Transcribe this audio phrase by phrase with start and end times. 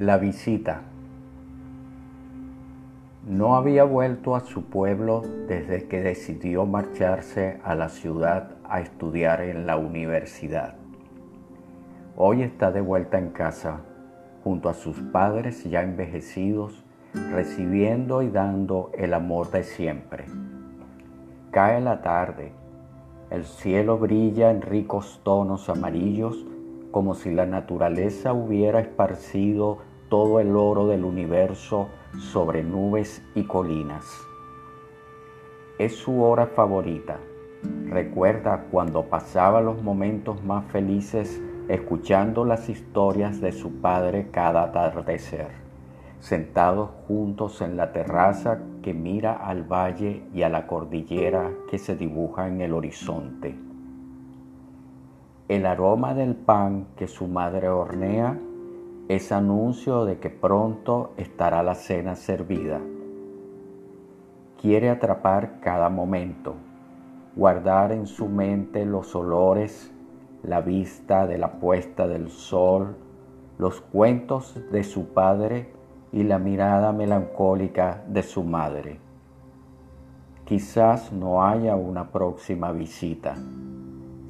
[0.00, 0.80] La visita.
[3.28, 9.42] No había vuelto a su pueblo desde que decidió marcharse a la ciudad a estudiar
[9.42, 10.76] en la universidad.
[12.16, 13.80] Hoy está de vuelta en casa,
[14.42, 16.82] junto a sus padres ya envejecidos,
[17.30, 20.24] recibiendo y dando el amor de siempre.
[21.50, 22.52] Cae la tarde,
[23.28, 26.46] el cielo brilla en ricos tonos amarillos
[26.90, 31.88] como si la naturaleza hubiera esparcido todo el oro del universo
[32.18, 34.04] sobre nubes y colinas.
[35.78, 37.18] Es su hora favorita.
[37.86, 45.48] Recuerda cuando pasaba los momentos más felices escuchando las historias de su padre cada atardecer,
[46.18, 51.94] sentados juntos en la terraza que mira al valle y a la cordillera que se
[51.94, 53.54] dibuja en el horizonte.
[55.46, 58.38] El aroma del pan que su madre hornea
[59.10, 62.80] es anuncio de que pronto estará la cena servida.
[64.60, 66.54] Quiere atrapar cada momento,
[67.34, 69.90] guardar en su mente los olores,
[70.44, 72.94] la vista de la puesta del sol,
[73.58, 75.72] los cuentos de su padre
[76.12, 79.00] y la mirada melancólica de su madre.
[80.44, 83.34] Quizás no haya una próxima visita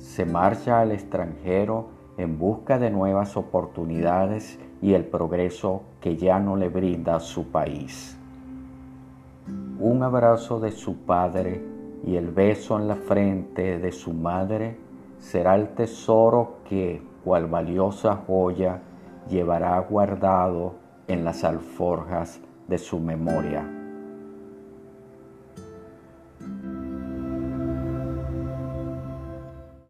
[0.01, 6.57] se marcha al extranjero en busca de nuevas oportunidades y el progreso que ya no
[6.57, 8.17] le brinda su país.
[9.79, 11.63] Un abrazo de su padre
[12.05, 14.77] y el beso en la frente de su madre
[15.19, 18.81] será el tesoro que, cual valiosa joya,
[19.29, 20.75] llevará guardado
[21.09, 23.80] en las alforjas de su memoria.